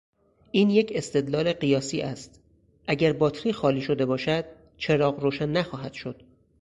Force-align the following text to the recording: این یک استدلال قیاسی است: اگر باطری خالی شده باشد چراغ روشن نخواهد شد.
این 0.51 0.69
یک 0.69 0.91
استدلال 0.95 1.53
قیاسی 1.53 2.01
است: 2.01 2.41
اگر 2.87 3.13
باطری 3.13 3.53
خالی 3.53 3.81
شده 3.81 4.05
باشد 4.05 4.45
چراغ 4.77 5.19
روشن 5.19 5.49
نخواهد 5.49 5.93
شد. 5.93 6.23